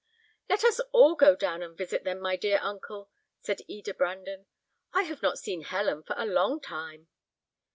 [0.49, 4.47] "Let us all go down and visit them, my dear uncle," said Eda Brandon.
[4.93, 7.07] "I have not seen Helen for a long time."